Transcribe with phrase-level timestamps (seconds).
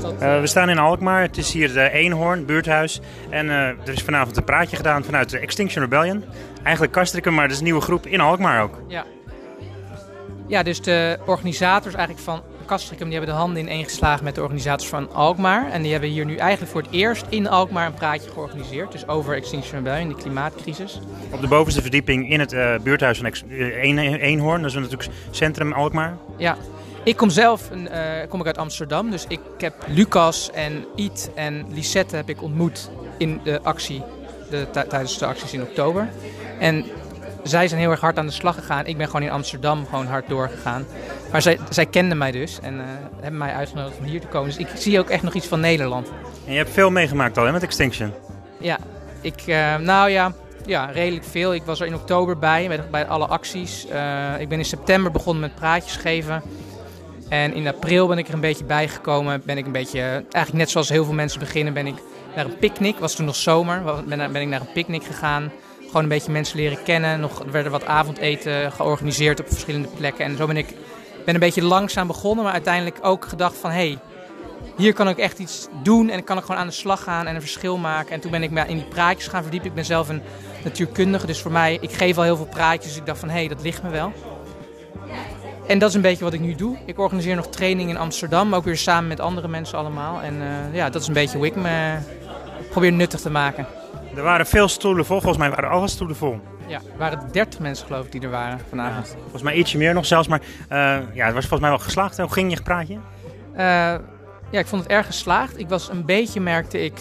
[0.00, 1.22] dat, Uh, we staan in Alkmaar.
[1.22, 3.00] Het is hier de Eenhoorn, buurthuis.
[3.30, 6.24] En uh, er is vanavond een praatje gedaan vanuit de Extinction Rebellion.
[6.62, 8.80] Eigenlijk Kastrikum, maar dat is een nieuwe groep in Alkmaar ook.
[8.88, 9.04] Ja.
[10.46, 14.34] Ja, dus de organisators eigenlijk van Castricum die hebben de handen in één geslagen met
[14.34, 15.70] de organisators van Alkmaar.
[15.70, 18.92] En die hebben hier nu eigenlijk voor het eerst in Alkmaar een praatje georganiseerd.
[18.92, 21.00] Dus over Extinction Rebellion, de klimaatcrisis.
[21.30, 24.62] Op de bovenste verdieping in het uh, buurthuis van Ex Eenhoorn.
[24.62, 26.16] Dat is natuurlijk centrum Alkmaar.
[26.36, 26.56] Ja,
[27.08, 31.66] ik kom zelf uh, kom ik uit Amsterdam, dus ik heb Lucas en Iet en
[31.68, 34.02] Lisette heb ik ontmoet in de actie,
[34.50, 36.08] de, tijdens de acties in oktober.
[36.58, 36.84] En
[37.42, 38.86] zij zijn heel erg hard aan de slag gegaan.
[38.86, 40.86] Ik ben gewoon in Amsterdam gewoon hard doorgegaan.
[41.32, 42.80] Maar zij, zij kenden mij dus en uh,
[43.20, 44.48] hebben mij uitgenodigd om hier te komen.
[44.48, 46.08] Dus ik zie ook echt nog iets van Nederland.
[46.46, 48.12] En je hebt veel meegemaakt al hè, met Extinction?
[48.58, 48.78] Ja,
[49.20, 50.32] ik, uh, nou ja,
[50.66, 51.54] ja, redelijk veel.
[51.54, 53.86] Ik was er in oktober bij, bij, bij alle acties.
[53.92, 56.42] Uh, ik ben in september begonnen met praatjes geven.
[57.28, 59.42] En in april ben ik er een beetje bijgekomen.
[59.44, 61.96] Ben ik een beetje, eigenlijk net zoals heel veel mensen beginnen, ben ik
[62.34, 62.98] naar een picknick.
[62.98, 63.82] Was toen nog zomer.
[64.06, 65.52] Ben, ben ik naar een picknick gegaan.
[65.86, 67.20] Gewoon een beetje mensen leren kennen.
[67.20, 70.24] Nog, er werden wat avondeten georganiseerd op verschillende plekken.
[70.24, 70.74] En zo ben ik
[71.24, 73.70] ben een beetje langzaam begonnen, maar uiteindelijk ook gedacht van...
[73.70, 73.98] hey,
[74.76, 77.34] hier kan ik echt iets doen en kan ik gewoon aan de slag gaan en
[77.34, 78.12] een verschil maken.
[78.12, 79.68] En toen ben ik me in die praatjes gaan verdiepen.
[79.68, 80.22] Ik ben zelf een
[80.64, 82.90] natuurkundige, dus voor mij, ik geef al heel veel praatjes.
[82.90, 84.12] Dus ik dacht van, hé, hey, dat ligt me wel.
[85.68, 86.76] En dat is een beetje wat ik nu doe.
[86.84, 90.22] Ik organiseer nog training in Amsterdam, ook weer samen met andere mensen allemaal.
[90.22, 91.96] En uh, ja, dat is een beetje hoe ik me
[92.70, 93.66] probeer nuttig te maken.
[94.16, 96.40] Er waren veel stoelen vol, volgens mij waren alle stoelen vol.
[96.66, 99.06] Ja, er waren 30 mensen geloof ik die er waren vanavond.
[99.06, 101.78] Ja, volgens mij ietsje meer nog zelfs, maar uh, ja, het was volgens mij wel
[101.78, 102.18] geslaagd.
[102.18, 102.94] Hoe ging je praatje?
[102.94, 103.00] Uh,
[104.50, 105.58] ja, ik vond het erg geslaagd.
[105.58, 107.00] Ik was een beetje, merkte ik,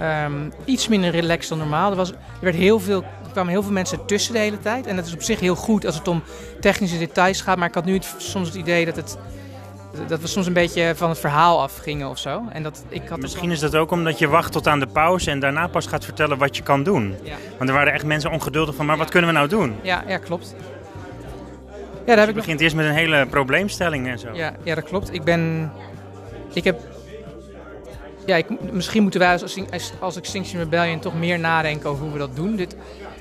[0.00, 1.90] um, iets minder relaxed dan normaal.
[1.90, 4.86] Er, was, er werd heel veel er kwamen heel veel mensen tussen de hele tijd.
[4.86, 6.22] En dat is op zich heel goed als het om
[6.60, 7.56] technische details gaat.
[7.56, 9.18] Maar ik had nu het, soms het idee dat, het,
[10.06, 12.42] dat we soms een beetje van het verhaal afgingen of zo.
[12.52, 15.30] En dat, ik had Misschien is dat ook omdat je wacht tot aan de pauze
[15.30, 17.14] en daarna pas gaat vertellen wat je kan doen.
[17.22, 17.36] Ja.
[17.58, 19.76] Want er waren echt mensen ongeduldig van, maar wat kunnen we nou doen?
[19.82, 20.54] Ja, ja klopt.
[22.06, 22.62] Ja, daar heb je ik begint nog...
[22.62, 24.28] eerst met een hele probleemstelling en zo.
[24.32, 25.12] Ja, ja, dat klopt.
[25.12, 25.72] Ik ben...
[26.52, 26.80] Ik heb
[28.28, 32.18] ja, ik, misschien moeten wij als, als Extinction Rebellion toch meer nadenken over hoe we
[32.18, 32.56] dat doen.
[32.56, 32.76] Dit,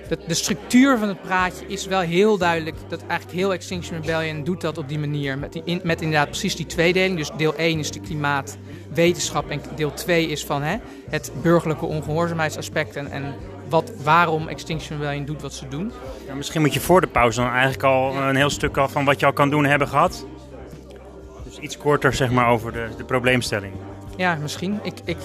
[0.08, 2.76] de, de structuur van het praatje is wel heel duidelijk.
[2.88, 5.38] Dat eigenlijk heel Extinction Rebellion doet dat op die manier.
[5.38, 7.18] Met, die, met inderdaad precies die tweedeling.
[7.18, 10.78] Dus deel 1 is de klimaatwetenschap en deel 2 is van hè,
[11.10, 12.96] het burgerlijke ongehoorzaamheidsaspect.
[12.96, 13.36] En, en
[13.70, 15.92] wat, waarom Extinction Rebellion doet wat ze doen.
[16.28, 19.06] Ja, misschien moet je voor de pauze dan eigenlijk al een heel stuk af van
[19.06, 20.26] wat je al kan doen hebben gehad.
[21.44, 23.74] Dus iets korter zeg maar over de, de probleemstelling.
[24.18, 24.80] Ja, misschien.
[24.84, 25.18] Ik, ik,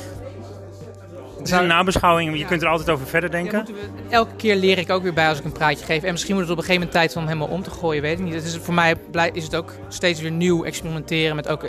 [1.42, 3.64] het is een nabeschouwing, je kunt er altijd over verder denken.
[3.64, 3.72] we,
[4.08, 6.02] elke keer leer ik ook weer bij als ik een praatje geef.
[6.02, 8.18] En misschien moet het op een gegeven moment tijd om helemaal om te gooien, weet
[8.18, 8.34] ik niet.
[8.34, 8.96] Het is, voor mij
[9.32, 11.68] is het ook steeds weer nieuw experimenteren met ook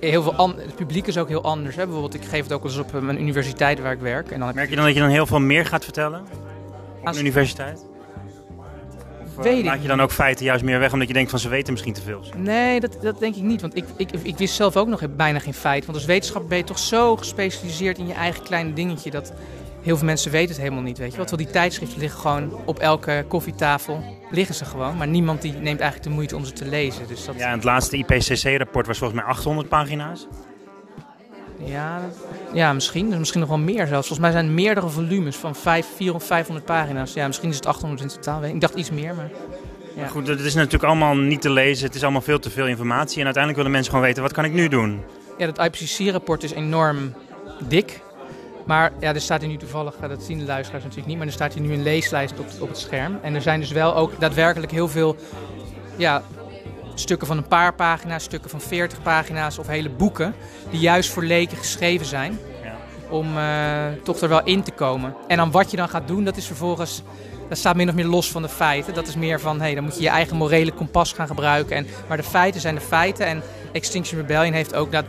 [0.00, 1.76] heel veel Het publiek is ook heel anders.
[1.76, 1.82] Hè.
[1.82, 4.30] Bijvoorbeeld, ik geef het ook eens op mijn universiteit waar ik werk.
[4.30, 6.24] En dan Merk je dan dat je dan heel veel meer gaat vertellen?
[7.04, 7.90] Op de universiteit?
[9.36, 11.48] Of Weet laat je dan ook feiten juist meer weg omdat je denkt van ze
[11.48, 12.24] weten misschien te veel?
[12.36, 13.60] Nee, dat, dat denk ik niet.
[13.60, 15.84] Want ik, ik, ik wist zelf ook nog bijna geen feit.
[15.84, 19.32] Want als wetenschapper ben je toch zo gespecialiseerd in je eigen kleine dingetje dat
[19.82, 20.98] heel veel mensen weten het helemaal niet.
[20.98, 21.16] Weet je?
[21.16, 24.04] Want die tijdschriften liggen gewoon op elke koffietafel.
[24.30, 24.96] Liggen ze gewoon.
[24.96, 27.06] Maar niemand die neemt eigenlijk de moeite om ze te lezen.
[27.06, 27.34] Dus dat...
[27.38, 30.26] Ja, en het laatste IPCC-rapport was volgens mij 800 pagina's.
[31.64, 32.00] Ja,
[32.52, 33.08] ja, misschien.
[33.08, 34.06] Dus misschien nog wel meer zelfs.
[34.06, 37.12] Volgens mij zijn het meerdere volumes van 5, 400 of 500 pagina's.
[37.12, 38.44] Ja, misschien is het 800 in totaal.
[38.44, 39.30] Ik dacht iets meer, maar...
[39.96, 40.06] Ja.
[40.06, 41.86] goed, het is natuurlijk allemaal niet te lezen.
[41.86, 43.18] Het is allemaal veel te veel informatie.
[43.18, 45.00] En uiteindelijk willen mensen gewoon weten, wat kan ik nu doen?
[45.38, 47.14] Ja, dat IPCC-rapport is enorm
[47.68, 48.00] dik.
[48.66, 51.32] Maar ja, er staat hier nu toevallig, dat zien de luisteraars natuurlijk niet, maar er
[51.32, 53.18] staat hier nu een leeslijst op, op het scherm.
[53.22, 55.16] En er zijn dus wel ook daadwerkelijk heel veel
[55.96, 56.22] ja,
[56.94, 60.34] stukken van een paar pagina's, stukken van 40 pagina's of hele boeken
[60.70, 62.38] die juist voor leken geschreven zijn.
[62.62, 62.76] Ja.
[63.08, 65.14] Om uh, toch er wel in te komen.
[65.26, 67.02] En dan wat je dan gaat doen, dat is vervolgens.
[67.48, 68.94] Dat staat min of meer los van de feiten.
[68.94, 71.76] Dat is meer van, hé, hey, dan moet je je eigen morele kompas gaan gebruiken.
[71.76, 73.26] En, maar de feiten zijn de feiten.
[73.26, 75.04] En Extinction Rebellion heeft ook dat,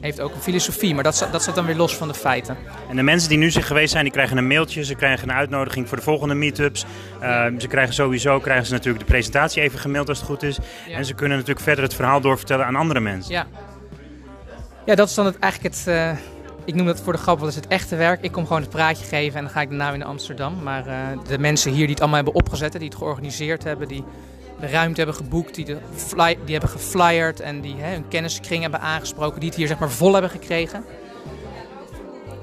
[0.00, 2.56] heeft ook een filosofie, maar dat, dat staat dan weer los van de feiten.
[2.88, 5.34] En de mensen die nu zijn geweest zijn, die krijgen een mailtje, ze krijgen een
[5.34, 6.84] uitnodiging voor de volgende meetups.
[7.22, 10.58] Uh, ze krijgen sowieso krijgen ze natuurlijk de presentatie even gemaild als het goed is.
[10.92, 13.32] En ze kunnen natuurlijk verder het verhaal doorvertellen aan andere mensen.
[13.32, 13.46] Ja,
[14.86, 16.10] ja dat is dan het, eigenlijk het, uh,
[16.64, 18.22] ik noem dat voor de grap wel eens het echte werk.
[18.22, 20.62] Ik kom gewoon het praatje geven en dan ga ik daarna weer naar Amsterdam.
[20.62, 20.94] Maar uh,
[21.28, 24.04] de mensen hier die het allemaal hebben opgezet, die het georganiseerd hebben, die
[24.60, 28.62] de ruimte hebben geboekt, die, de fly, die hebben geflyerd en die hè, hun kenniskring
[28.62, 30.84] hebben aangesproken, die het hier zeg maar vol hebben gekregen.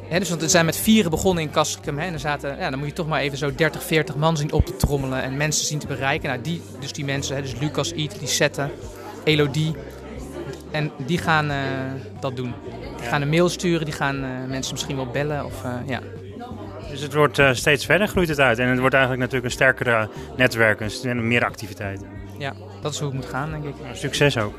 [0.07, 1.99] Hè, dus want we zijn met vieren begonnen in Castricum.
[1.99, 4.51] en er zaten, ja, dan moet je toch maar even zo 30, 40 man zien
[4.51, 6.29] op te trommelen en mensen zien te bereiken.
[6.29, 8.69] Nou, die, dus die mensen, hè, dus Lucas, Eat, die Sette,
[9.23, 9.75] Elodie,
[10.71, 11.51] En die gaan
[12.19, 12.53] dat doen.
[12.97, 15.45] Die gaan een mail sturen, die gaan mensen misschien wel bellen.
[15.45, 16.01] Of, ja.
[16.97, 18.59] Dus het wordt steeds verder, groeit het uit.
[18.59, 22.07] En het wordt eigenlijk natuurlijk een sterkere netwerk en meer activiteiten.
[22.37, 23.73] Ja, dat is hoe het moet gaan, denk ik.
[23.93, 24.53] Succes ook.